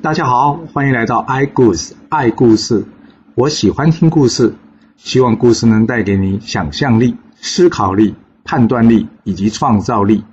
[0.00, 2.86] 大家好，欢迎来到 i 故事爱故事。
[3.34, 4.54] 我喜欢听故事，
[4.96, 8.14] 希望故事能带给你想象力、思考力、
[8.44, 10.24] 判断力以及创造力。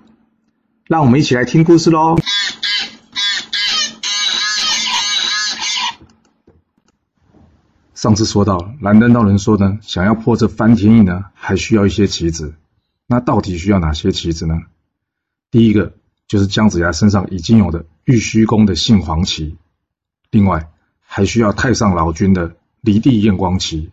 [0.85, 2.15] 让我们一起来听故事喽。
[7.95, 12.53] 上次说到，蓝灯道人说呢，想要破这翻天印呢，还需要一些棋子。
[13.07, 14.61] 那到底需要哪些棋子呢？
[15.49, 15.93] 第一个
[16.27, 19.57] 就是姜子牙身上已经有的玉虚宫的杏黄旗，
[20.31, 23.91] 另外还需要太上老君的离地验光旗，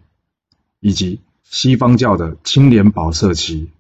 [0.81, 3.71] 以及西方教的青莲宝色旗。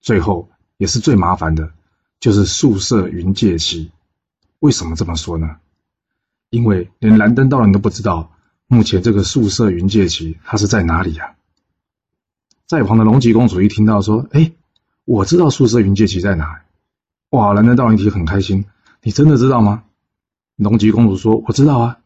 [0.00, 1.72] 最后也是最麻烦的，
[2.20, 3.90] 就是素色云界旗。
[4.60, 5.56] 为什么这么说呢？
[6.50, 8.32] 因为连蓝灯道人都不知道。
[8.68, 11.34] 目前这个素色云界旗，它是在哪里呀？
[12.66, 14.52] 在旁的龙吉公主一听到说：“哎，
[15.04, 16.62] 我知道素色云界旗在哪。”
[17.32, 18.64] 哇，蓝灯道人一听很开心
[19.04, 19.84] ：“你真的知道吗？”
[20.56, 21.98] 龙吉公主说：“我知道啊，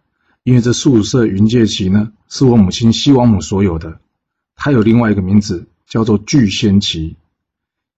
[0.42, 4.00] 因为这素色云界旗呢，是我母亲西王母所有的，
[4.56, 7.16] 它有另外一个名字叫做聚仙旗。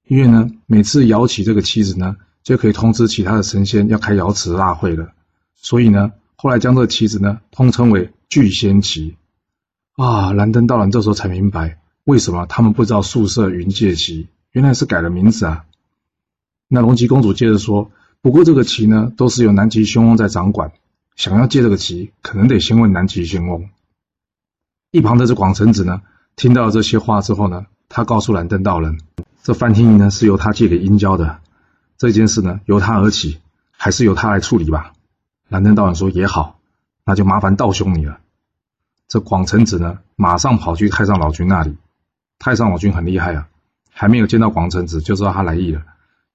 [0.06, 5.12] 因为呢，每次摇起这个旗子呢，就可以通知其他的神仙要开瑶池大会了，
[5.54, 9.16] 所以呢，后来将这个旗子呢，通称为。”聚仙旗
[9.96, 10.34] 啊！
[10.34, 15.64] 蓝灯道人这时候才明白，为什么他们不知道宿舍云界旗，原来是改了名字啊。
[16.68, 17.90] 那龙吉公主接着说
[18.22, 20.72] ：“不过这个旗呢，都是由南极仙翁在掌管，
[21.16, 23.70] 想要借这个旗，可能得先问南极仙翁。”
[24.92, 26.02] 一旁的这广成子呢，
[26.36, 29.00] 听到这些话之后呢，他告诉蓝灯道人
[29.42, 31.40] ：“这翻天印呢，是由他借给殷郊的，
[31.96, 33.38] 这件事呢，由他而起，
[33.70, 34.92] 还是由他来处理吧。”
[35.48, 36.58] 蓝灯道人说：“也好。”
[37.04, 38.20] 那就麻烦道兄你了。
[39.06, 41.78] 这广成子呢，马上跑去太上老君那里。
[42.38, 43.48] 太上老君很厉害啊，
[43.90, 45.82] 还没有见到广成子就知道他来意了，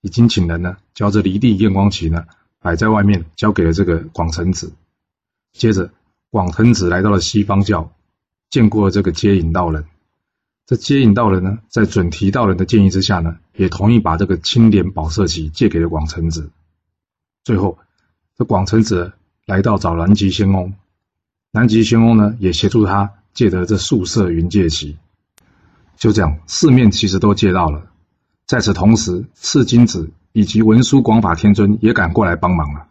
[0.03, 2.25] 已经请人呢，将这离地验光旗呢
[2.59, 4.71] 摆在外面，交给了这个广成子。
[5.53, 5.89] 接着，
[6.29, 7.91] 广成子来到了西方教，
[8.51, 9.85] 见过这个接引道人。
[10.67, 16.51] 这接引道人呢，在准提道人的建议之下呢，也同意把这个青莲宝色旗借给了广成子。
[17.43, 17.79] 最后，
[18.37, 19.13] 这广成子。
[19.45, 20.73] 来到找南极仙翁，
[21.51, 24.95] 南极仙翁呢也协助他借得这素色云界旗。
[25.97, 27.91] 就这样，四面其实都借到了。
[28.53, 32.85] 在此同时，赤金子以及文殊广法天尊也赶过来帮忙了。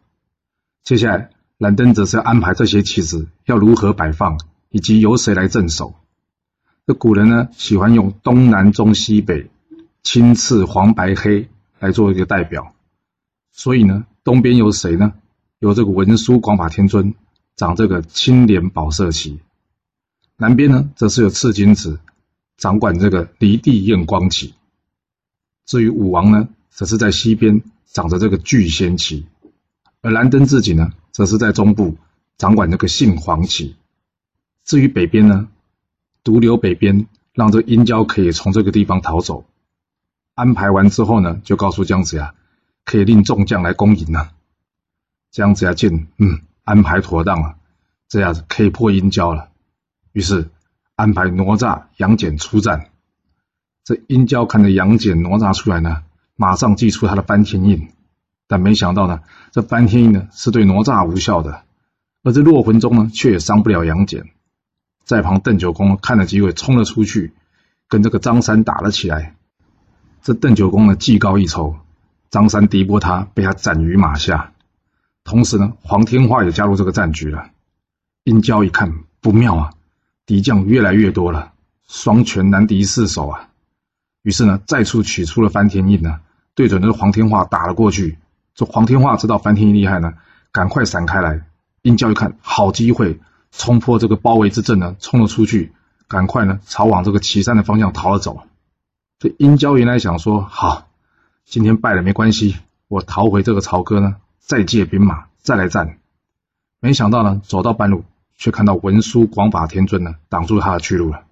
[0.83, 4.41] 接下来，蓝灯则是安排这些棋子要如何摆放，
[4.71, 5.95] 以及由谁来镇守。
[6.85, 9.51] 这古人呢喜欢用东南中西北
[10.03, 12.75] 青赤黄白黑来做一个代表，
[13.53, 15.13] 所以呢，东边有谁呢？
[15.61, 17.15] 由这个文殊广法天尊
[17.55, 19.39] 掌这个青莲宝色旗，
[20.37, 22.01] 南边呢则是有赤金子
[22.57, 24.55] 掌管这个离地验光旗。
[25.65, 29.27] 至于武王呢，则是在西边掌着这个聚仙旗，
[30.01, 31.97] 而蓝灯自己呢，则是在中部
[32.37, 33.77] 掌管这个杏黄旗。
[34.65, 35.49] 至于北边呢，
[36.25, 39.45] 独留北边，让这殷郊可以从这个地方逃走。
[40.35, 42.35] 安排完之后呢，就告诉姜子牙，
[42.85, 44.33] 可以令众将来攻营了。
[45.31, 47.57] 姜子牙见，嗯，安排妥当了，
[48.09, 49.51] 这样子可以破阴交了。
[50.13, 50.51] 于是
[50.95, 52.92] 安排哪吒、杨戬出战。
[53.85, 56.03] 这殷郊看着杨戬、哪吒出来呢，
[56.37, 57.89] 马上祭出他的翻天印。
[58.47, 61.63] 但没想到呢，这翻天印呢是对哪吒无效的，
[62.23, 64.25] 而这落魂钟呢却也伤不了杨戬。
[65.05, 67.33] 在旁邓九公看了机会，冲了出去，
[67.89, 69.37] 跟这个张三打了起来。
[70.23, 71.77] 这邓九公呢技高一筹，
[72.31, 74.53] 张三敌不过他，被他斩于马下。
[75.25, 77.51] 同时呢，黄天化也加入这个战局了。
[78.23, 79.71] 殷郊一看不妙啊，
[80.27, 81.53] 敌将越来越多了，
[81.89, 83.49] 双拳难敌四手啊。
[84.23, 86.21] 于是呢，再次取出了翻天印呢，
[86.55, 88.19] 对准这个黄天化打了过去。
[88.55, 90.15] 这黄天化知道翻天印厉害呢，
[90.53, 91.43] 赶快闪开来。
[91.83, 95.73] 殷郊一看好机会，冲破这个包围之阵呢，冲了出去，
[96.07, 98.43] 赶快呢朝往这个岐山的方向逃了走。
[99.19, 100.89] 这殷郊原来想说，好，
[101.45, 102.57] 今天败了没关系，
[102.89, 104.17] 我逃回这个朝歌呢。
[104.45, 105.99] 再借兵马再来战，
[106.81, 108.05] 没想到呢，走到半路，
[108.37, 111.23] 却看到文殊广法天尊呢挡住他的去路了。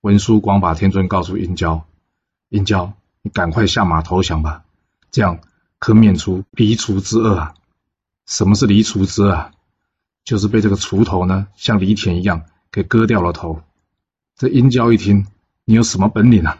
[0.00, 1.84] 文殊广法天尊告诉殷郊
[2.48, 4.64] ：“殷郊，你赶快下马投降吧，
[5.10, 5.40] 这样
[5.78, 7.54] 可免除离除之恶啊。”
[8.26, 9.52] 什么是离除之恶啊？
[10.24, 13.62] 就是被这个锄头呢，像犁田一样给割掉了头。
[14.36, 15.26] 这殷郊一听，
[15.64, 16.58] 你有什么本领啊？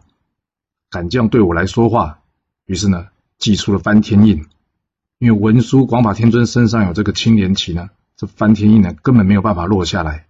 [0.90, 2.20] 敢这样对我来说话？
[2.66, 4.46] 于是呢，祭出了翻天印。
[5.18, 10.26] 因为文殊广法天尊身上有这个青莲旗呢，这翻天印呢根本没有办法落下来。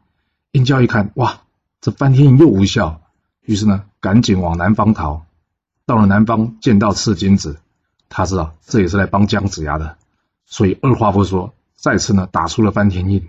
[0.52, 1.42] 殷郊一看，哇，
[1.80, 3.02] 这翻天印又无效，
[3.42, 5.26] 于是呢赶紧往南方逃。
[5.86, 7.60] 到了南方，见到赤金子，
[8.08, 9.96] 他知道这也是来帮姜子牙的，
[10.44, 13.28] 所以二话不说，再次呢打出了翻天印。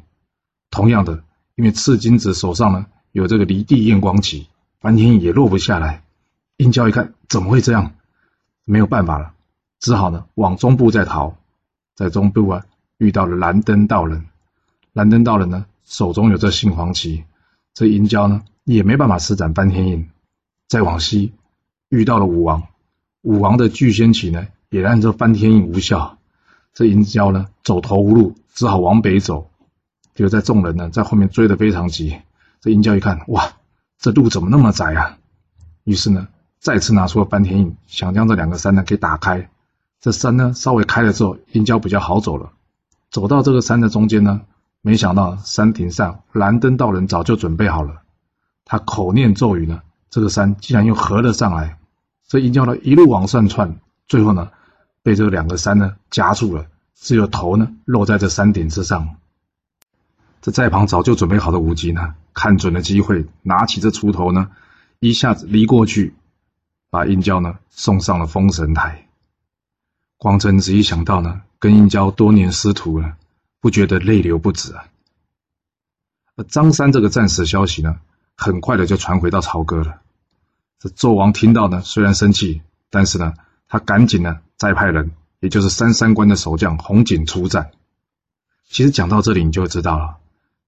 [0.72, 1.24] 同样的，
[1.54, 4.48] 因为赤金子手上呢有这个离地验光旗，
[4.80, 6.04] 翻天印也落不下来。
[6.58, 7.94] 殷郊一看，怎么会这样？
[8.66, 9.34] 没有办法了，
[9.80, 11.38] 只好呢往中部再逃。
[11.96, 12.66] 在中部啊，
[12.98, 14.26] 遇到了蓝灯道人。
[14.94, 17.24] 蓝灯道人呢手中有这杏黄旗，
[17.76, 20.10] 这殷郊呢也没办法施展翻天印。
[20.68, 21.34] 再往西，
[21.90, 22.64] 遇到了武王。
[23.22, 26.18] 武王的巨仙旗呢，也让这翻天印无效。
[26.74, 29.50] 这殷郊呢，走投无路，只好往北走。
[30.16, 32.18] 就在众人呢，在后面追得非常急。
[32.62, 33.54] 这殷郊一看，哇，
[34.00, 35.18] 这路怎么那么窄啊？
[35.84, 36.28] 于是呢，
[36.60, 39.50] 再次拿出了翻天印，想将这两个山呢给打开。
[40.00, 42.52] 这山呢，稍微开了之后，殷郊比较好走了。
[43.10, 44.42] 走到这个山的中间呢，
[44.82, 48.02] 没想到山顶上蓝灯道人早就准备好了。
[48.66, 49.82] 他口念咒语呢。
[50.10, 51.78] 这个山竟然又合了上来，
[52.28, 54.52] 这殷郊呢一路往上窜，最后呢
[55.04, 59.18] 被这两个山呢夹住了，只有头呢落在这山顶之上。
[60.42, 64.50] 这在旁早就准备好的武吉呢，看准了机会，拿起这锄头呢，
[65.00, 66.16] 一下子离过去，
[66.90, 69.08] 把殷郊呢送上了封神台。
[70.18, 73.18] 光真子一想到呢，跟殷郊多年师徒了，
[73.60, 74.86] 不觉得泪流不止啊。
[76.36, 78.00] 而张三这个战死消息呢？
[78.38, 80.00] 很快的就传回到朝歌了。
[80.80, 82.62] 这纣王听到呢，虽然生气，
[82.92, 83.34] 但是呢，
[83.68, 87.72] 他赶紧呢再派人，也就是三三关的守将洪景出战。
[88.70, 90.18] 其实讲到这里，你就知道了。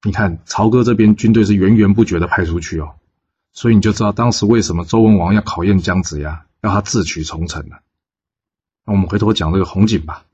[0.02, 2.96] 你看朝歌这边军队是源源不绝的派出去哦，
[3.54, 7.82] 所以你就知道当时为什么周文王要考验姜子牙，要他自取重臣了。
[8.86, 10.26] 那我们回头讲这个洪景吧。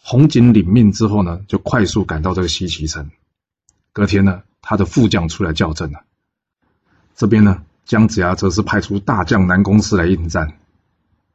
[0.00, 3.10] 洪景领命之后呢，就快速赶到这个西岐城。
[3.92, 6.04] 隔天呢，他的副将出来叫阵了。
[7.18, 10.52] 这边呢，姜子牙则是派出大将南宫氏来应战。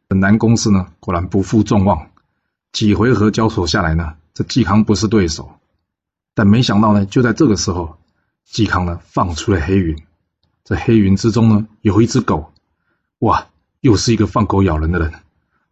[0.08, 2.08] 南宫氏呢，果然不负众望，
[2.72, 5.60] 几回合交手下来呢，这嵇康不是对手。
[6.34, 7.98] 但没想到呢，就在这个时候，
[8.50, 10.02] 嵇康呢放出了黑云。
[10.64, 12.54] 这黑云之中呢，有一只狗。
[13.20, 13.48] 哇，
[13.82, 15.12] 又是一个放狗咬人的人。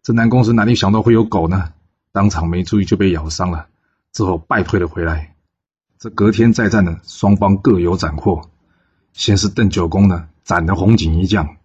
[0.04, 1.72] 这南宫氏哪里想到会有狗呢？
[2.12, 3.68] 当场没注意就被咬伤了，
[4.12, 5.36] 之后败退了回来。
[6.00, 8.51] 这隔天再战呢，双方各有斩获。
[9.14, 11.58] 先是邓九公呢斩了红景一将，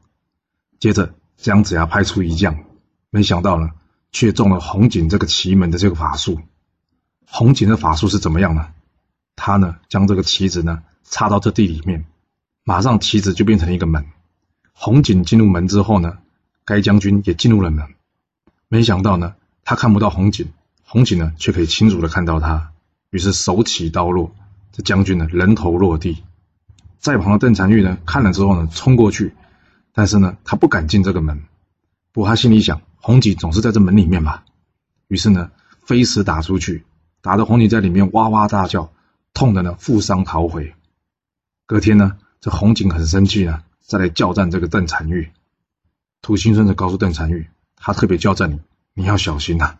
[0.79, 2.65] 接着姜子牙派出一将，
[3.11, 3.71] 没想到呢
[4.13, 6.41] 却中了红景这个奇门的这个法术。
[7.27, 8.69] 红锦的法术是怎么样呢？
[9.37, 12.05] 他呢将这个棋子呢插到这地里面，
[12.65, 14.07] 马上棋子就变成一个门。
[14.73, 16.19] 红锦进入门之后呢，
[16.65, 17.87] 该将军也进入了门。
[18.69, 19.35] 没想到呢
[19.65, 20.53] 他看不到红锦，
[20.85, 22.73] 红锦呢却可以清楚的看到他。
[23.11, 24.35] 于是手起刀落，
[24.73, 26.25] 这将军呢人头落地。
[27.07, 29.33] 在旁的邓婵玉呢，看了之后呢，冲过去，
[29.93, 31.45] 但是呢，他不敢进这个门。
[32.11, 34.43] 不过他心里想，红锦总是在这门里面吧。
[35.07, 35.53] 于是呢，
[35.85, 36.85] 飞石打出去，
[37.21, 38.91] 打得红锦在里面哇哇大叫，
[39.35, 40.75] 痛的呢负伤逃回。
[41.65, 45.31] 隔天呢，这红锦很生气呢，再来叫战这个邓婵玉。
[46.23, 48.59] 土行孙子告诉邓婵玉，他特别叫战你，
[48.95, 49.79] 你要小心呐。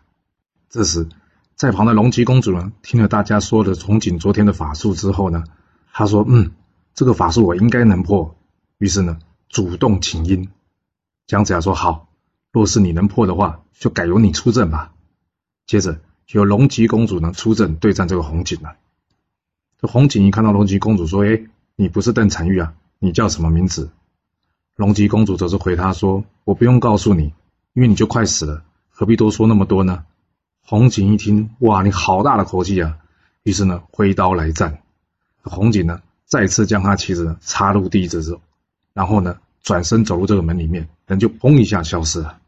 [0.69, 1.09] 这时，
[1.55, 5.43] 在旁的龙吉公主呢，听了大家说的红锦昨天的法术之后呢，
[5.91, 6.51] 她说：“嗯。”
[6.97, 8.35] 这个法术我应该能破，
[8.79, 10.49] 于是呢，主动请缨。
[11.27, 12.09] 姜子牙说：“好，
[12.51, 14.95] 若是你能破的话，就改由你出阵吧。”
[15.67, 15.99] 接着，
[16.31, 18.77] 由龙吉公主呢出阵对战这个红锦了。
[19.79, 21.45] 这红锦一看到龙吉公主，说：“哎，
[21.75, 22.73] 你不是邓婵玉啊？
[22.97, 23.91] 你叫什么名字？”
[24.75, 27.31] 龙吉公主则是回他说：“我不用告诉你，
[27.73, 30.03] 因为你就快死了，何必多说那么多呢？”
[30.65, 32.97] 红锦一听，哇，你好大的口气啊！
[33.43, 34.81] 于是呢，挥刀来战。
[35.43, 36.01] 红锦呢？
[36.27, 38.41] 再次将他妻子插入地之后，
[38.93, 42.39] 然后呢转身走入这个门里面，人就砰一下消失了。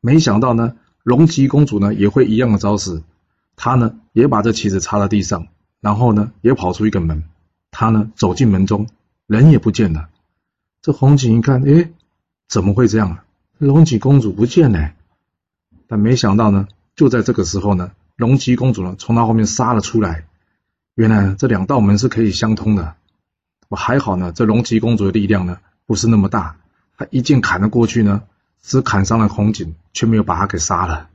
[0.00, 3.02] 没想到呢，龙吉公主呢也会一样的招式，
[3.54, 5.46] 她呢也把这棋子插到地上，
[5.80, 7.22] 然后呢也跑出一个门，
[7.70, 8.88] 她呢走进门中，
[9.28, 10.08] 人也不见了。
[10.82, 11.90] 这红锦一看，哎，
[12.48, 13.24] 怎么会这样啊？
[13.58, 14.92] 龙吉公主不见了。
[15.86, 20.26] 但没想到呢，就在这个时候呢，龙吉公主呢从她后面杀了出来。
[20.96, 22.94] 原来这两道门是可以相通的，
[23.68, 24.32] 我还好呢。
[24.34, 26.56] 这龙吉公主的力量呢不是那么大，
[26.96, 28.22] 她一剑砍了过去呢，
[28.62, 31.10] 只砍伤了红锦，却没有把她给杀了。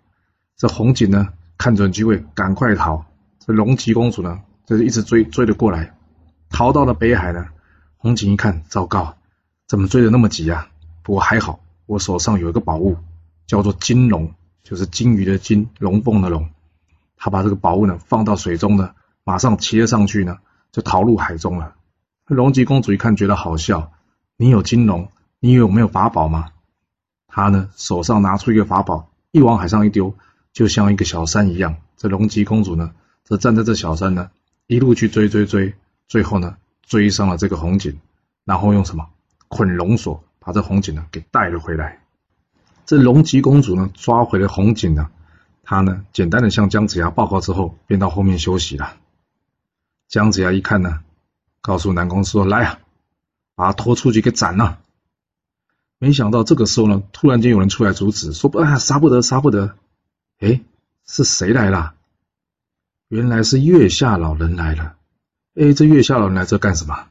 [0.56, 3.04] 这红锦呢看准机会赶快逃，
[3.40, 5.96] 这龙吉公主呢就是一直追追了过来，
[6.52, 7.48] 逃到了北海呢。
[7.98, 9.18] 红锦一看，糟糕，
[9.68, 10.70] 怎么追的那么急啊？
[11.02, 12.98] 不过还好，我手上有一个宝物，
[13.48, 14.32] 叫做金龙，
[14.64, 16.52] 就是金鱼的金，龙凤的龙。
[17.18, 18.94] 他把这个宝物呢放到水中呢。
[19.24, 20.38] 马上骑了上去呢，
[20.72, 21.76] 就逃入海中了。
[22.26, 23.92] 龙吉公主一看，觉得好笑。
[24.38, 26.50] 你有金龙，你有没有法宝吗？
[27.28, 30.16] 他呢，手上拿出一个法宝，一往海上一丢，
[30.54, 31.76] 就像一个小山一样。
[31.98, 34.32] 这龙吉公主呢，这站在这小山呢，
[34.68, 35.76] 一路去追追追，
[36.08, 38.00] 最后呢追上了这个红锦，
[38.44, 39.08] 然后用什么
[39.48, 42.00] 捆龙索把这红锦呢给带了回来。
[42.86, 45.10] 这龙吉公主呢抓回了红锦呢，
[45.64, 48.96] 她呢简单的向姜子牙报告之后，便到后面休息了。
[50.12, 51.00] 姜子牙一看呢，
[51.62, 52.80] 告诉南宫说：“来啊，
[53.56, 54.82] 把他拖出去给斩了。”
[56.00, 59.78] 没想到这个时候呢，突然间有人出来阻止，说：“不啊，杀不得，杀不得。”
[60.40, 60.60] 哎，
[61.08, 61.96] 是谁来了？
[63.08, 64.98] 原来是月下老人来了。
[65.56, 67.08] 哎，这月下老人来这干什么？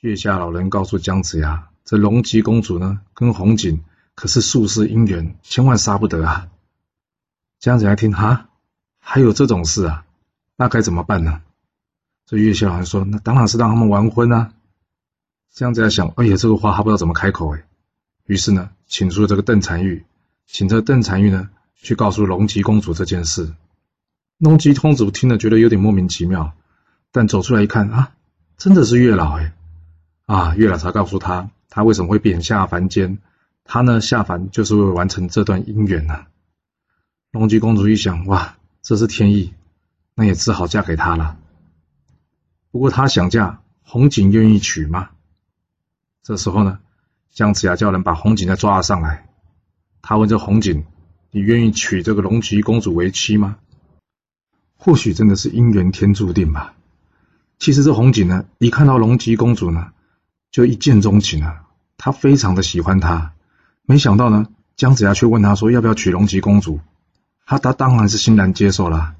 [0.00, 6.48] 月下老人告诉姜子牙：“这龙吉公主呢，跟红锦可是宿世姻缘，千万杀不得啊！”
[7.60, 8.48] 姜子牙听，哈，
[9.00, 10.06] 还有这种事啊？
[10.56, 11.42] 那该怎么办呢？
[12.26, 14.52] 这月下老人说：“那当然是让他们完婚啊。”
[15.52, 17.64] 姜子牙想：“哎呀，这个话他不知道怎么开口。”哎，
[18.26, 20.04] 于是呢，请出了这个邓婵玉，
[20.46, 21.50] 请这个邓婵玉呢。
[21.76, 23.52] 去告诉龙吉公主这件事，
[24.38, 26.54] 龙吉公主听了觉得有点莫名其妙，
[27.12, 28.14] 但走出来一看啊，
[28.56, 29.52] 真的是月老哎，
[30.24, 33.18] 啊，月老才告诉他，他为什么会贬下凡间，
[33.64, 36.24] 他呢下凡就是为了完成这段姻缘呢。
[37.32, 39.52] 龙吉公主一想，哇，这是天意，
[40.14, 41.36] 那也只好嫁给他了。
[42.74, 45.10] 不过他想嫁，红锦愿意娶吗？
[46.24, 46.80] 这时候呢，
[47.32, 49.28] 姜子牙叫人把红锦再抓了上来，
[50.02, 50.84] 他问这红锦。
[51.30, 53.58] 你愿意娶这个龙吉公主为妻吗？
[54.74, 56.74] 或许真的是姻缘天注定吧。
[57.60, 59.92] 其实这红锦呢，一看到龙吉公主呢，
[60.50, 61.62] 就一见钟情了。
[61.96, 63.34] 他非常的喜欢她。
[63.82, 66.80] 没想到呢，姜子牙却问他说要不要娶龙吉公主。
[67.46, 69.14] 他他当然是欣然接受了。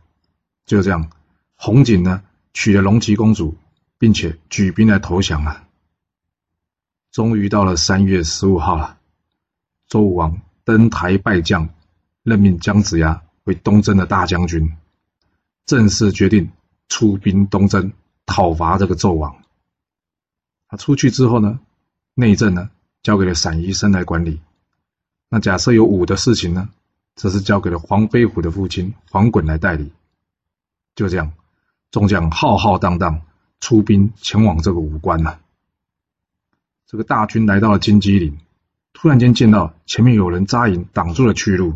[0.66, 1.08] 就这样，
[1.54, 2.22] 红锦呢
[2.54, 3.54] 娶了龙吉公主，
[3.98, 5.68] 并且举兵来投降了。
[7.12, 8.98] 终于到了三月十五号了，
[9.86, 11.68] 周武王登台拜将。
[12.22, 14.78] 任命姜子牙为东征的大将军，
[15.66, 16.50] 正式决定
[16.88, 17.92] 出兵东征，
[18.24, 19.42] 讨伐这个纣王。
[20.66, 21.60] 他出去之后呢，
[22.14, 22.70] 内政呢
[23.02, 24.40] 交给了散宜生来管理。
[25.28, 26.70] 那假设有武的事情呢，
[27.14, 29.92] 则是交给了黄飞虎的父亲黄滚来代理。
[30.94, 31.34] 就这样，
[31.94, 33.20] 众将浩浩荡荡
[33.60, 35.38] 出兵前往这个武关了。
[36.88, 38.36] 这个大军来到了金鸡岭，
[38.92, 41.74] 突然间见到前面有人扎营挡住了去路。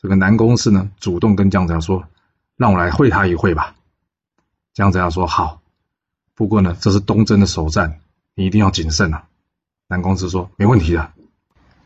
[0.00, 2.08] 这个南宫氏呢，主动跟姜子牙说
[2.56, 3.74] ：“让我来会他一会吧。”
[4.72, 5.60] 姜子牙说：“好，
[6.34, 8.00] 不过呢，这是东征的首战，
[8.34, 9.26] 你一定要谨慎啊。”
[9.88, 11.12] 南宫氏说：“没问题的。”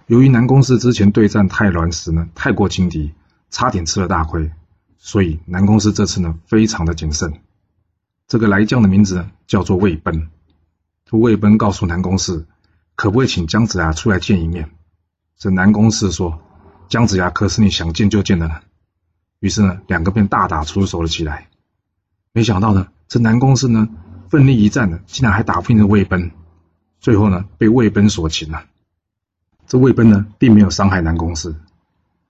[0.06, 3.12] 由于南宫氏之前对战太鸾时呢，太过轻敌，
[3.50, 4.52] 差点吃了大亏，
[5.04, 7.40] 所以南宫氏这次呢，非常的谨慎。
[8.28, 10.30] 这个来将的名字，叫做魏奔。
[11.11, 12.47] 魏奔告诉南宫氏
[12.94, 14.71] ：“可不可以请姜子牙出来见一面？”
[15.37, 16.40] 这南宫氏说。
[16.88, 18.61] 姜子牙可是你想见就见的呢，
[19.40, 21.49] 于是呢，两个便大打出手了起来。
[22.32, 23.88] 没想到呢，这南宫氏呢，
[24.28, 26.30] 奋力一战呢，竟然还打不赢这魏奔，
[27.00, 28.66] 最后呢，被魏奔所擒了。
[29.66, 31.54] 这魏奔呢，并没有伤害南宫氏，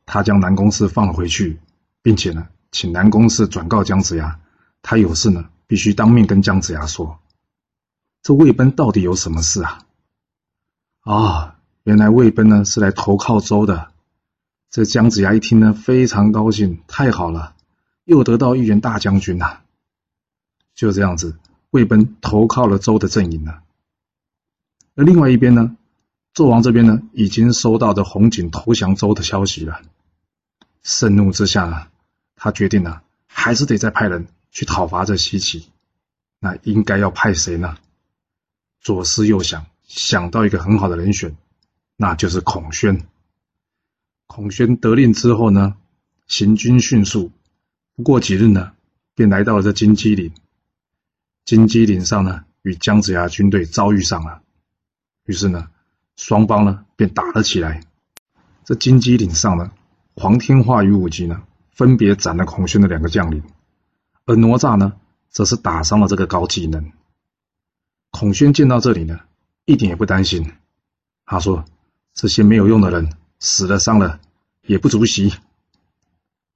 [0.07, 1.59] 他将南宫氏放了回去，
[2.02, 4.41] 并且呢，请南宫氏转告姜子牙，
[4.81, 7.21] 他有事呢，必须当面跟姜子牙说。
[8.23, 9.85] 这魏奔到底有什么事啊？
[11.02, 13.93] 啊，原来魏奔呢，是来投靠周的。
[14.71, 17.55] 这姜子牙一听呢，非常高兴，太好了，
[18.05, 19.59] 又得到一员大将军呐！
[20.75, 21.37] 就这样子，
[21.71, 23.62] 魏奔投靠了周的阵营了。
[24.95, 25.76] 而另外一边呢，
[26.35, 29.83] 纣王这边呢，已经收到的红锦投降周的消息了。
[30.83, 31.88] 盛怒之下呢，
[32.37, 35.67] 他决定呢，还是得再派人去讨伐这西岐。
[36.39, 37.79] 那应该要派谁呢？
[38.81, 41.37] 左思右想，想到一个很好的人选，
[41.97, 43.07] 那就是孔宣。
[44.27, 45.77] 孔宣得令之后呢，
[46.27, 47.31] 行军迅速，
[47.95, 48.73] 不过几日呢，
[49.15, 50.33] 便来到了这金鸡岭。
[51.45, 54.43] 金鸡岭上呢，与姜子牙军队遭遇上了，
[55.25, 55.69] 于是呢，
[56.17, 57.83] 双方呢便打了起来。
[58.65, 59.71] 这金鸡岭上呢，
[60.17, 63.43] 黄天化与武吉呢，分别斩了孔宣的两个将领，
[64.25, 64.95] 而哪吒呢，
[65.29, 66.93] 则是打伤了这个高技能。
[68.11, 69.21] 孔宣见到这里呢，
[69.64, 70.52] 一点也不担心，
[71.26, 71.64] 他说
[72.14, 73.12] ：“这些没有用的人。”
[73.45, 74.21] 死了伤了
[74.61, 75.35] 也不足惜。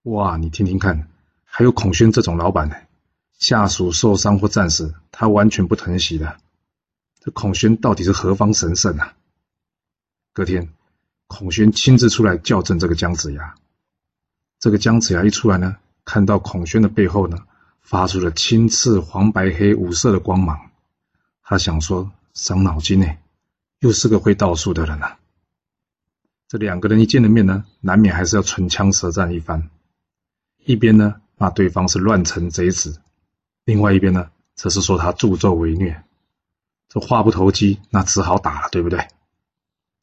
[0.02, 1.08] 哇，你听听看，
[1.44, 2.76] 还有孔宣这种老板呢，
[3.40, 6.36] 下属受伤或战死，他完全不疼惜的。
[7.18, 9.16] 这孔宣到底是何方神圣啊？
[10.32, 10.72] 隔天，
[11.26, 13.56] 孔宣亲自出来校正这个姜子牙。
[14.66, 17.38] 这个姜子牙一出来呢，看到孔宣的背后呢，
[17.82, 20.72] 发出了青赤黄白黑五色的光芒。
[21.40, 23.06] 他想说，伤脑筋呢，
[23.78, 25.20] 又是个会道术的人啊。
[26.48, 29.70] 这两个人一见了面呢，难免还是要唇枪舌战一番。
[30.64, 32.90] 一边呢，骂对方是乱臣贼子；
[33.64, 36.02] 另外一边呢，则是说他助纣为虐。
[36.88, 39.06] 这话不投机，那只好打了，对不对？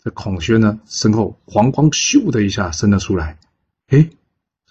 [0.01, 3.37] 这孔宣呢，身后黄光咻的一下伸了出来，
[3.87, 4.07] 哎，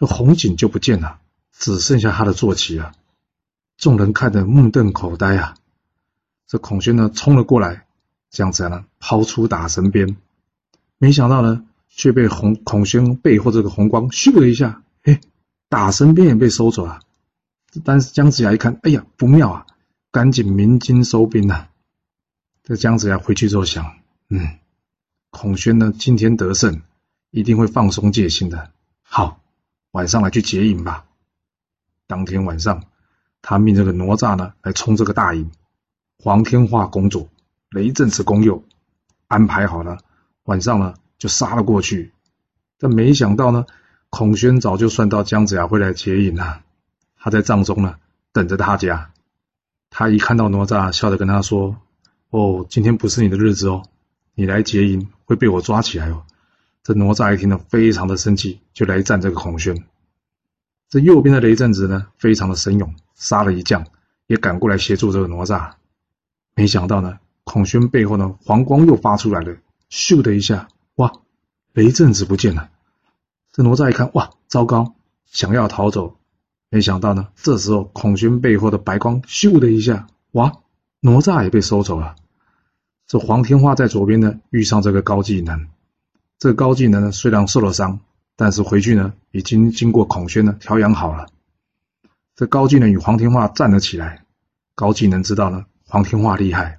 [0.03, 1.21] 这红锦就不见了，
[1.53, 2.91] 只剩下他的坐骑了。
[3.77, 5.55] 众人看得目瞪口呆啊！
[6.49, 7.87] 这孔宣呢，冲了过来，
[8.29, 10.17] 这样子呢，抛出打神鞭，
[10.99, 15.21] 没想到呢，却被红孔宣背后这个红光咻的一下，哎，
[15.69, 16.99] 打神鞭也被收走了。
[17.85, 19.67] 但是姜子牙一看，哎呀，不妙啊，
[20.11, 21.69] 赶紧鸣金收兵呐。
[22.65, 23.95] 这姜子牙回去之后想，
[24.29, 24.59] 嗯。
[25.31, 26.83] 孔宣呢，今天得胜，
[27.31, 28.73] 一定会放松戒心的。
[29.05, 29.41] 好，
[29.93, 31.07] 晚上来去劫营吧。
[32.07, 32.85] 当天晚上，
[33.41, 35.51] 他命这个哪吒呢来冲这个大营，
[36.19, 37.29] 黄天化攻左，
[37.71, 38.65] 雷震子攻右，
[39.29, 39.99] 安排好了，
[40.45, 42.13] 晚上呢就杀了过去。
[42.79, 43.65] 但没想到呢，
[44.11, 46.63] 孔宣早就算到姜子牙会来劫营了，
[47.17, 47.97] 他在帐中呢
[48.33, 49.13] 等着大家。
[49.89, 51.77] 他一看到哪吒，笑着跟他说
[52.31, 53.83] ：“哦，今天不是你的日子哦。”
[54.35, 56.25] 你来劫营会被我抓起来哦！
[56.83, 59.85] 这哪吒一听呢，非常的生气，就来战这个孔宣。
[60.89, 63.87] 这右边的雷震子呢，非常的神勇，杀了一将，
[64.27, 65.75] 也赶过来协助这个哪吒。
[66.55, 69.57] 没想到呢，孔宣背后呢，黄光又发出来了，
[69.91, 71.13] 咻的一下，哇，
[71.73, 72.71] 雷震子不见了。
[73.53, 74.97] 这哪吒一看，哇，糟糕，
[75.27, 76.17] 想要逃走，
[76.69, 80.53] 没想到呢，这时候孔宣背后的白光咻的一下，哇，
[81.01, 82.17] 哪吒也被收走了。
[83.07, 85.69] 这黄天化在左边呢，遇上这个高技能。
[86.43, 88.01] 这高技能呢，虽然受了伤，
[88.35, 91.29] 但是回去呢，已经经过孔宣呢调养好了。
[92.35, 94.25] 这高技能与黄天化站了起来。
[94.75, 96.79] 高技能知道呢，黄天化厉害，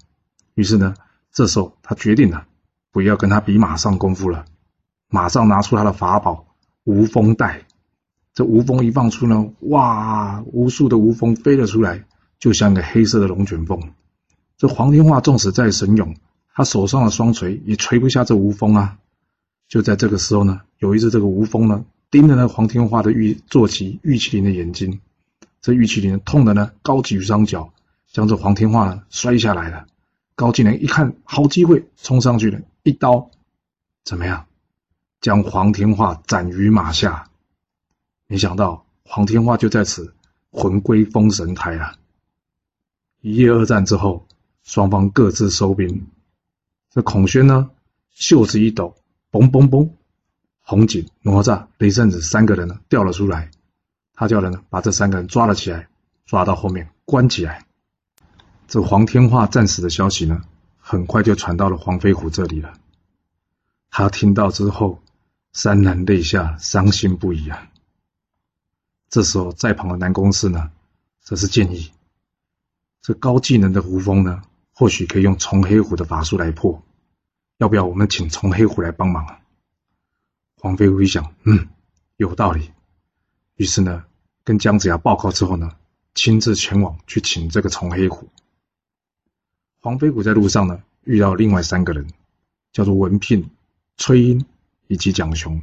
[0.54, 0.96] 于是呢，
[1.32, 2.46] 这时候他决定了，
[2.92, 4.44] 不要跟他比马上功夫了，
[5.08, 6.46] 马上拿出他的法宝
[6.84, 7.62] 无风带。
[8.34, 12.04] 这无风一放出呢，哇，无数的无风飞了出来，
[12.38, 13.94] 就像个黑色的龙卷风。
[14.58, 16.18] 这黄天化纵使再神勇，
[16.54, 18.98] 他手上的双锤也锤不下这无风啊！
[19.74, 25.02] 就在这个时候呢，有一只这个吴风呢，盯着那黄天化的玉坐骑玉麒麟的眼睛，
[25.62, 27.74] 这玉麒麟痛的呢，高举双脚，
[28.12, 29.88] 将这黄天化呢摔下来了。
[30.36, 33.32] 高技能一看好机会，冲上去了，一刀，
[34.04, 34.46] 怎么样？
[35.22, 37.28] 将黄天化斩于马下。
[38.28, 40.14] 没想到黄天化就在此
[40.52, 41.96] 魂归封神台了。
[43.22, 44.28] 一夜二战之后。
[44.62, 46.08] 双方各自收兵。
[46.92, 47.72] 这孔宣呢，
[48.12, 48.96] 袖子一抖，
[49.34, 49.90] 嘣嘣嘣，
[50.62, 53.50] 红警、哪吒、雷震子三个人呢掉了出来。
[54.14, 55.88] 他叫人呢把这三个人抓了起来，
[56.28, 57.66] 抓到后面关起来。
[58.68, 60.44] 这黄天化战死的消息呢，
[60.78, 62.76] 很快就传到了黄飞虎这里了。
[63.90, 65.02] 他听到之后，
[65.52, 67.72] 潸然泪下，伤心不已啊。
[69.10, 70.72] 这时候在旁的南宫氏呢，
[71.24, 71.92] 则是建议
[73.02, 74.44] 这高技能的胡风呢。
[74.76, 76.84] 或许可以用重黑虎的法术来破，
[77.58, 79.40] 要不要我们请从黑虎来帮忙啊？
[80.58, 81.68] 黄飞虎一想，嗯，
[82.18, 82.72] 有道理。
[83.56, 84.06] 于是呢，
[84.44, 85.72] 跟姜子牙报告之后呢，
[86.16, 88.30] 亲自前往去请这个从黑虎。
[89.80, 92.08] 黄飞虎在路上呢，遇到另外三个人，
[92.72, 93.50] 叫做文聘、
[93.98, 94.46] 崔英
[94.88, 95.62] 以及蒋雄。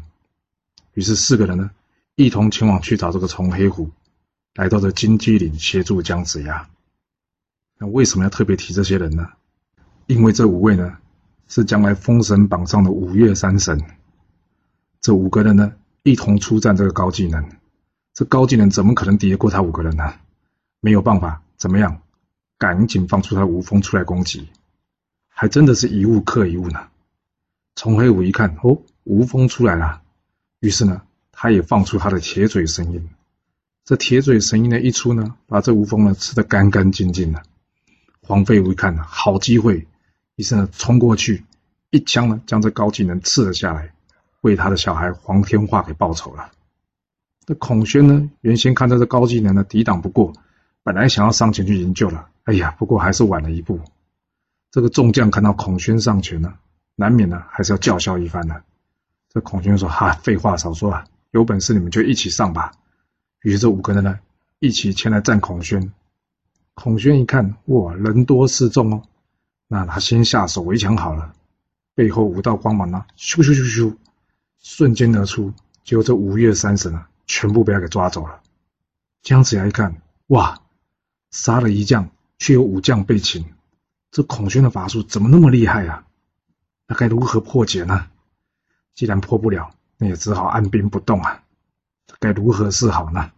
[0.92, 1.70] 于是四个人呢，
[2.14, 3.90] 一同前往去找这个从黑虎，
[4.54, 6.68] 来到这金鸡岭协助姜子牙。
[7.78, 9.30] 那为什么要特别提这些人呢？
[10.06, 10.98] 因为这五位呢，
[11.50, 13.82] 是将来封神榜上的五岳三神。
[15.00, 15.72] 这五个人呢，
[16.04, 17.44] 一同出战这个高技能。
[18.14, 20.14] 这高技能怎么可能敌得过他五个人呢？
[20.80, 22.00] 没有办法，怎么样？
[22.56, 24.48] 赶紧放出他无风出来攻击，
[25.28, 26.88] 还真的是一物克一物呢。
[27.74, 30.02] 从黑五一看，哦，无风出来了，
[30.60, 33.08] 于是呢，他也放出他的铁嘴神音。
[33.84, 37.42] 这铁嘴神音呢一出呢，把这无风呢吃得干干净净的。
[38.22, 39.88] 黄飞虎一看，好机会，
[40.40, 41.44] 于是呢冲过去，
[41.90, 43.92] 一枪呢将这高技能刺了下来，
[44.40, 46.50] 为他的小孩黄天化给报仇了。
[47.44, 50.32] 这孔宣呢，原先看到这高技能呢抵挡不过，
[50.82, 53.78] 本来想要上前去营救了，哎呀，不过还是晚了一步。
[54.70, 56.54] 这个众将看到孔宣上前呢，
[56.96, 58.62] 难免呢还是要叫嚣一番的。
[59.28, 62.72] 这孔宣说：“哈，废话少说啊，有本事你们就一起上吧。”
[63.44, 64.18] 于是这五个人呢，
[64.58, 65.92] 一起前来战孔宣。
[66.72, 69.02] 孔宣一看，哇，人多势众哦，
[69.72, 71.32] 那他先下手为强好了。
[71.94, 73.96] 背后五道光芒呢，咻咻咻咻，
[74.58, 75.52] 瞬间而出，
[75.84, 78.40] 结果这五岳三神啊，全部被他给抓走了。
[79.22, 80.60] 姜子牙一看，哇，
[81.30, 83.44] 杀了一将，却有五将被擒，
[84.10, 86.04] 这孔宣的法术怎么那么厉害啊？
[86.88, 88.08] 那该如何破解呢？
[88.94, 91.44] 既然破不了，那也只好按兵不动啊。
[92.18, 93.30] 该如何是好呢？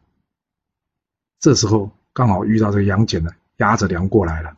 [1.40, 4.57] 这时候刚好遇到这个杨戬呢，押着粮过来了。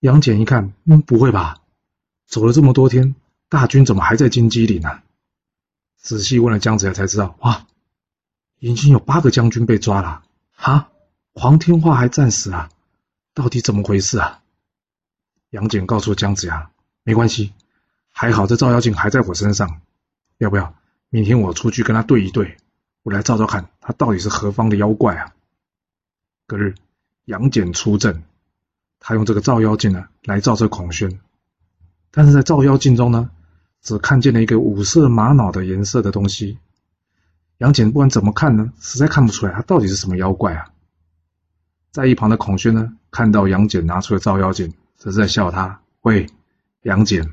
[0.00, 1.58] 杨戬一看，嗯，不会吧？
[2.26, 3.14] 走了这么多天，
[3.48, 5.02] 大军怎么还在金鸡岭呢？
[5.96, 7.66] 仔细问了姜子牙，才知道，哇，
[8.58, 10.22] 已经有八个将军被抓了。
[10.52, 10.90] 哈，
[11.34, 12.68] 黄天化还战死了，
[13.34, 14.42] 到底怎么回事啊？
[15.50, 16.70] 杨戬告诉姜子牙，
[17.02, 17.52] 没关系，
[18.10, 19.80] 还好这照妖镜还在我身上，
[20.38, 20.74] 要不要
[21.08, 22.56] 明天我出去跟他对一对，
[23.02, 25.32] 我来照照看他到底是何方的妖怪啊？
[26.46, 26.74] 隔日，
[27.24, 28.22] 杨戬出阵，
[29.08, 31.20] 他用这个照妖镜呢来照这孔宣，
[32.10, 33.30] 但是在照妖镜中呢，
[33.80, 36.58] 只看见了一个五色玛瑙的颜色的东西。
[37.58, 40.70] 杨戬不管怎么看呢，实在看不出来他到底是什么妖怪啊。
[41.92, 44.74] 在一旁的孔宣呢，看到杨戬拿出了照妖镜。
[44.98, 45.82] 这是在笑他。
[46.00, 46.26] 喂，
[46.82, 47.32] 杨戬，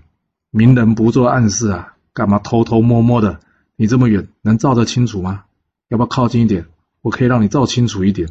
[0.52, 3.40] 明人不做暗事啊，干嘛偷偷摸摸的？
[3.76, 5.46] 你这么远，能照得清楚吗？
[5.88, 6.68] 要不要靠近一点？
[7.02, 8.30] 我可以让你照清楚一点。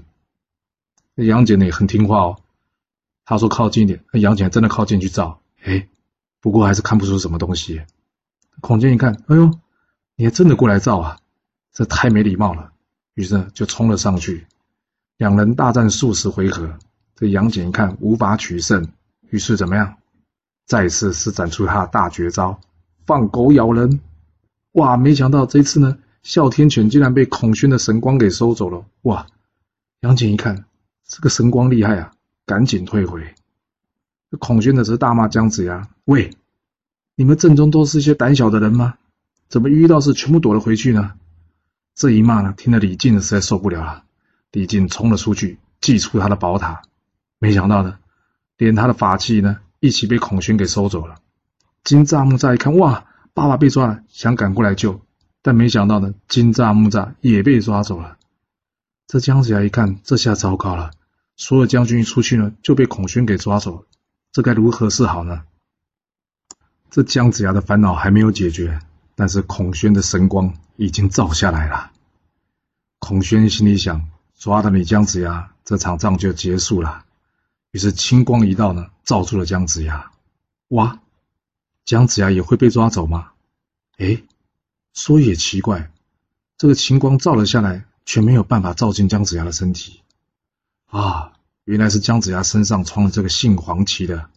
[1.16, 2.36] 那杨戬呢也很听话哦，
[3.24, 4.04] 他说靠近一点。
[4.12, 5.88] 那杨戬真的靠近去照，哎，
[6.40, 7.82] 不过还是看不出什么东西。
[8.60, 9.50] 孔坚一看，哎呦，
[10.16, 11.18] 你还真的过来照啊？
[11.72, 12.72] 这太没礼貌了。
[13.14, 14.46] 于是就冲了上去，
[15.18, 16.78] 两人大战数十回合。
[17.14, 18.88] 这杨戬一看无法取胜。
[19.30, 19.96] 于是怎么样？
[20.66, 22.58] 再次施展出他的大绝招——
[23.04, 24.00] 放狗咬人。
[24.72, 24.96] 哇！
[24.96, 28.84] 没想到这次呢，哮天犬竟然被孔宣的神光给收走了。
[29.02, 29.26] 哇！
[30.00, 30.64] 杨戬一看，
[31.06, 32.12] 这个神光厉害啊，
[32.52, 33.34] 赶紧退回。
[34.30, 36.36] 这孔宣的是大骂姜子牙：“喂，
[37.14, 38.96] 你们阵中都是一些胆小的人吗？
[39.48, 41.14] 怎么遇到事全部躲了回去呢？”
[41.96, 44.04] 这一骂呢，听得李靖实在受不了了。
[44.50, 46.82] 李靖冲了出去，祭出他的宝塔。
[47.38, 47.96] 没想到呢。
[48.58, 51.14] 连他的法器呢，一起被孔宣给收走了。
[51.84, 55.00] 金吒木吒一看，哇，爸爸被抓了，想赶过来救，
[55.40, 58.18] 但没想到呢，金吒木吒也被抓走了。
[59.06, 60.90] 这姜子牙一看，这下糟糕了，
[61.42, 63.86] 所有将军一出去呢，就被孔宣给抓走了，
[64.30, 65.42] 这该如何是好呢？
[66.88, 68.78] 这姜子牙的烦恼还没有解决，
[69.16, 71.90] 但是孔宣的神光已经照下来了。
[73.00, 77.04] 孔宣心里想：抓到你姜子牙，这场仗就结束了。
[77.72, 80.12] 于是青光一道呢，罩住了姜子牙。
[80.68, 81.00] 哇，
[81.84, 83.32] 姜子牙也会被抓走吗？
[83.98, 84.22] 哎，
[84.94, 85.90] 说也奇怪，
[86.56, 90.01] 这个青光照了下来，却没有办法照进姜子牙的身体。
[90.92, 91.32] 啊，
[91.64, 94.28] 原来是姜子牙身上穿了这个杏黄旗的。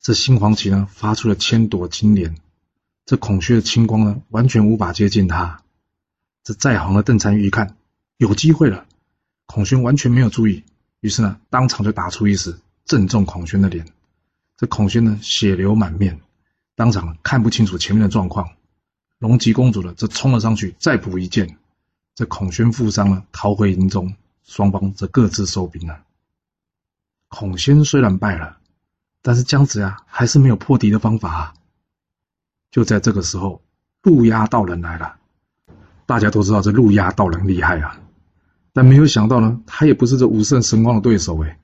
[0.00, 2.36] 这杏黄旗呢，发出了千朵金莲。
[3.04, 5.60] 这孔雀的青光呢，完全无法接近他。
[6.42, 7.76] 这在行的邓婵玉一看，
[8.16, 8.86] 有机会了。
[9.44, 10.64] 孔宣完全没有注意，
[11.00, 12.58] 于是呢，当场就打出一石。
[12.86, 13.84] 正中孔宣的脸，
[14.56, 16.18] 这孔宣呢血流满面，
[16.76, 18.48] 当场看不清楚前面的状况。
[19.18, 21.58] 龙吉公主呢则冲了上去，再补一剑。
[22.14, 26.00] 这孔宣负伤了，逃回营中，双方则各自收兵了。
[27.28, 28.58] 孔宣虽然败了，
[29.22, 31.54] 但是姜子牙还是没有破敌的方法啊。
[32.70, 33.62] 就在这个时候，
[34.02, 35.16] 陆压道人来了。
[36.06, 38.00] 大家都知道这陆压道人厉害啊，
[38.72, 41.58] 但没有想到呢，他也不是这无色神光的对手哎。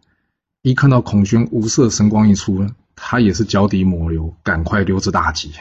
[0.62, 5.52] 一看到孔宣无色神光一出，他也是脚底抹油，赶快溜之大吉。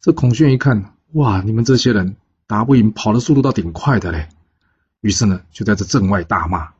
[0.00, 2.16] 这孔宣一看，哇，你们这些人
[2.46, 4.28] 打不赢，跑的速度倒挺快的嘞。
[5.00, 6.72] 于是呢，就在这镇外大骂。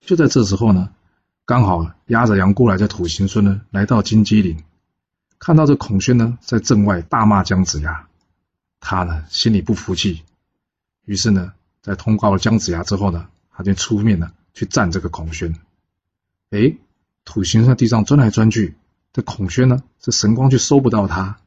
[0.00, 0.90] 就在这时候呢，
[1.44, 4.62] 刚好押着羊过来的土行孙呢，来到金鸡岭，
[5.38, 8.06] 看到这孔宣呢，在镇外大骂姜子牙，
[8.78, 10.22] 他呢心里不服气，
[11.04, 15.56] 于是呢，在通告了姜子牙之后呢，他就出面呢去战这个孔宣。
[16.50, 16.76] 哎，
[17.24, 18.76] 土行孙在地上钻来钻去，
[19.12, 21.38] 这孔宣呢，这神光却收不到他。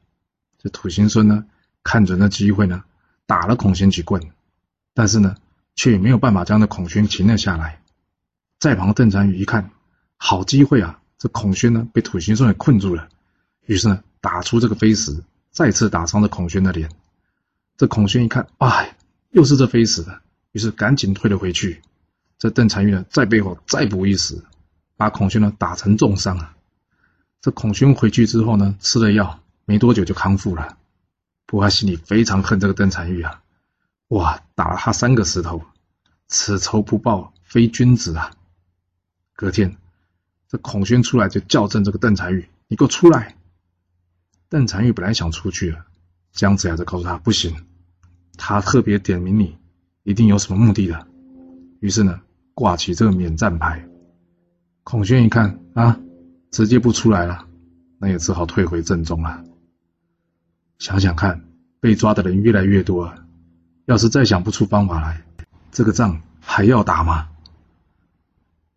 [0.58, 1.46] 这土行孙呢，
[1.84, 2.84] 看准了机会呢，
[3.26, 4.22] 打了孔宣几棍，
[4.94, 5.38] 但是呢，
[5.80, 7.82] 却也没有办法将那孔宣擒了下来。
[8.60, 9.72] 在旁的邓婵宇一看，
[10.18, 11.00] 好机会啊！
[11.18, 13.08] 这孔宣呢，被土行孙给困住了，
[13.65, 16.92] 于是呢，打出这个飞石，再次打伤了孔宣的脸。
[17.78, 18.98] 这孔宣一看，哎，
[19.30, 20.06] 又是这飞石，
[20.52, 21.82] 于是赶紧退了回去。
[22.38, 24.44] 这邓婵玉呢，在背后再补一石。
[24.98, 26.58] 把孔宣呢打成重伤啊！
[27.39, 30.78] 这孔宣回去之后呢，吃了药，没多久就康复了。
[31.46, 33.42] 不过他心里非常恨这个邓婵玉啊！
[34.10, 35.63] 哇，打了他三个石头，
[36.28, 38.32] 此仇不报非君子啊！
[39.36, 39.78] 隔天，
[40.48, 43.36] 这孔宣出来就叫阵这个邓婵玉：“你给我出来！”
[44.50, 45.86] 邓婵玉本来想出去了，
[46.32, 47.56] 姜子牙就告诉他：“不行，
[48.36, 49.56] 他特别点名你，
[50.02, 51.08] 一定有什么目的的。”
[51.80, 52.19] 于是呢，
[52.56, 53.88] 挂起这个免战牌。
[54.84, 56.00] 孔宣一看啊，
[56.50, 57.48] 直接不出来了，
[58.00, 59.43] 那也只好退回阵中了。
[60.80, 61.48] 想想看，
[61.80, 63.24] 被抓的人越来越多了，
[63.89, 65.23] 要是再想不出方法来，
[65.71, 67.28] 这个仗还要打吗？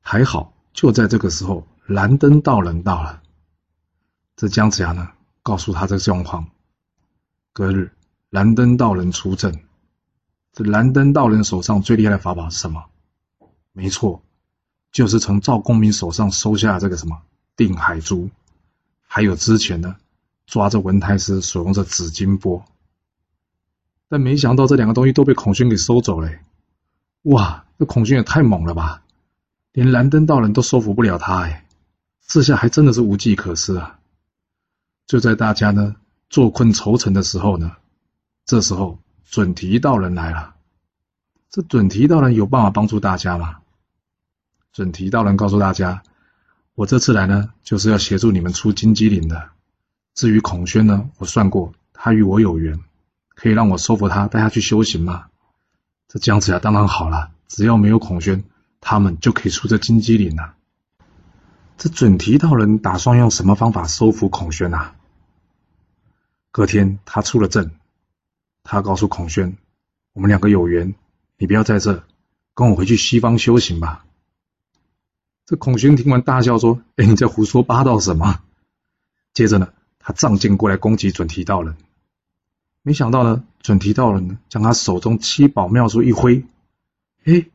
[0.00, 3.20] 还好，就在这个时候，蓝灯道人到了。
[4.36, 5.10] 这姜子牙呢，
[5.42, 6.48] 告诉他这个状况。
[7.52, 7.92] 隔日，
[8.30, 9.62] 蓝灯道人出阵。
[10.54, 12.86] 这蓝灯道人手上最厉害的法宝是什么？
[13.72, 14.22] 没错，
[14.92, 17.20] 就是从赵公明手上收下这个什么
[17.54, 18.30] 定海珠，
[19.06, 19.94] 还有之前呢
[20.46, 22.64] 抓着文太师所用的紫金钵。
[24.12, 26.30] 但没想到这两个东西都被孔宣给收走了。
[27.22, 29.02] 哇，这孔宣也太猛了吧！
[29.72, 31.64] 连蓝灯道人都收服不了他，哎，
[32.26, 34.00] 这下还真的是无计可施啊！
[35.06, 35.96] 就在大家呢
[36.28, 37.72] 坐困愁城的时候呢，
[38.44, 40.56] 这时候准提道人来了。
[41.48, 43.60] 这准提道人有办法帮助大家吗？
[44.74, 46.02] 准提道人告诉大家
[46.76, 49.48] ：“我这次来呢，就是要协助你们出金鸡岭的。
[50.12, 52.78] 至于孔宣呢，我算过，他与我有缘，
[53.34, 55.26] 可以让我收服他，带他去修行吗？”
[56.08, 58.44] 这姜子牙当然好了，只要没有孔宣。
[58.84, 60.56] 他们就可以出这金鸡岭了。
[61.78, 64.96] 这准提道人打算用什么方法收服孔宣啊？
[66.50, 67.70] 隔天他出了阵，
[68.64, 69.56] 他告诉孔宣
[70.14, 70.96] ：“我们两个有缘，
[71.38, 72.02] 你不要在这，
[72.54, 74.04] 跟我回去西方修行吧。”
[75.46, 78.40] 这孔宣听完大笑说：“哎，你在胡说八道什么？”
[79.32, 81.76] 接着呢，他仗剑过来攻击准提道人。
[82.82, 86.44] 没想到呢，准提道人呢将他手中七宝妙术一挥，
[87.24, 87.46] 哎。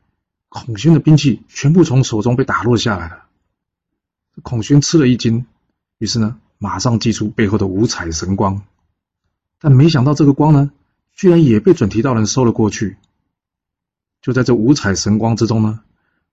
[0.49, 3.25] 孔宣的兵器全部从手中被打落下来了，
[4.43, 5.45] 孔宣吃了一惊，
[5.97, 8.63] 于是呢，马上祭出背后的五彩神光，
[9.59, 10.71] 但没想到这个光呢，
[11.13, 12.95] 居然也被准提道人收了过去。
[14.21, 15.81] 就在这五彩神光之中呢，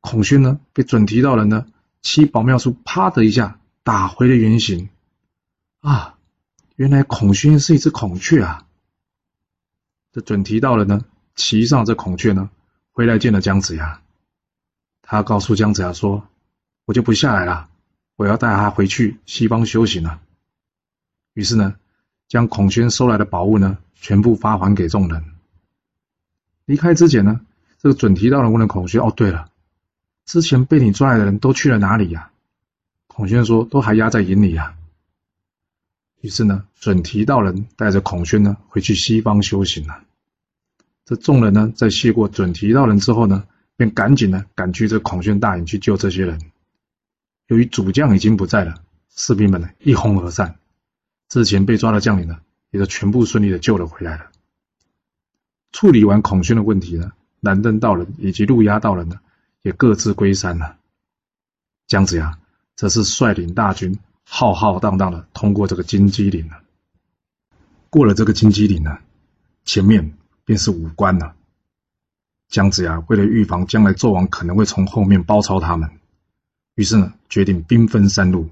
[0.00, 1.66] 孔宣呢被准提道人呢
[2.00, 4.88] 七宝妙术啪的一下打回了原形。
[5.80, 6.14] 啊，
[6.76, 8.64] 原来孔宣是一只孔雀啊！
[10.14, 12.48] 这准提道人呢，骑上这孔雀呢，
[12.92, 14.00] 回来见了姜子牙。
[15.02, 16.28] 他告诉姜子牙说
[16.86, 17.68] ：“我就不下来了，
[18.14, 20.20] 我要带他回去西方修行了。”
[21.34, 21.74] 于是呢，
[22.28, 25.24] 将孔宣收来的宝物呢，全部发还给众人。
[26.64, 27.40] 离开之前呢，
[27.80, 29.50] 这个准提道人问了孔宣：“哦，对了，
[30.26, 32.30] 之前被你抓来的人都去了哪里呀？”
[33.08, 34.76] 孔宣说：“都还压在营里呀。”
[36.24, 40.04] 于是呢，准提道人带着孔宣呢，回去西方修行了。
[41.04, 46.40] 这众人呢，在谢过准提道人之后呢，便赶紧呢赶去这孔宣大营去救这些人。
[47.48, 48.74] 由于主将已经不在了，
[49.14, 50.56] 士兵们呢一哄而散。
[51.28, 52.38] 之前被抓的将领呢，
[52.70, 54.30] 也都全部顺利的救了回来了。
[55.72, 59.20] 处理完孔宣的问题呢，南登道人以及路押道人呢，
[59.60, 60.78] 也各自归山了。
[61.86, 62.38] 姜子牙
[62.76, 63.98] 则是率领大军
[64.36, 66.60] 浩浩荡荡的通过这个金鸡岭了。
[67.88, 68.98] 过了这个金鸡岭呢，
[69.64, 70.12] 前面
[70.44, 71.36] 便是武关了。
[72.48, 75.88] 姜子牙为了预防将来纣王可能会从后面包抄他们，
[76.74, 78.50] 于是呢决定兵分三路：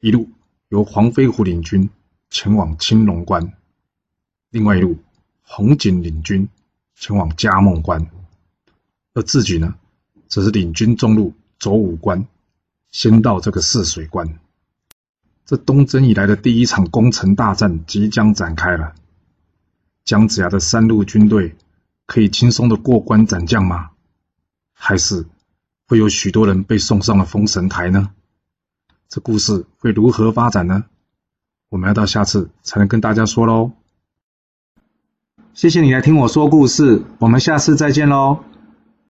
[0.00, 0.30] 一路
[0.70, 1.90] 由黄飞虎领军
[2.30, 3.52] 前往青龙关，
[4.48, 4.96] 另外一路
[5.42, 6.48] 红景领军
[6.94, 8.10] 前往嘉梦关，
[9.12, 9.74] 而自己呢
[10.26, 12.26] 则是领军中路走五关，
[12.90, 14.38] 先到这个泗水关。
[15.46, 18.94] 这东征以来的第一场攻城大战即将展开了，
[20.04, 21.56] 姜子牙的三路军队。
[22.08, 23.90] 可以轻松的过关斩将吗？
[24.72, 25.26] 还是
[25.88, 28.10] 会有许多人被送上了封神台呢？
[29.08, 30.84] 这故事会如何发展呢？
[31.68, 33.72] 我们要到下次才能跟大家说喽。
[35.52, 38.44] 谢谢你来听我说故事，我们下次再见喽。